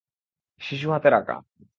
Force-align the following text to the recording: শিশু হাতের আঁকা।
শিশু 0.61 0.87
হাতের 0.91 1.13
আঁকা। 1.13 1.35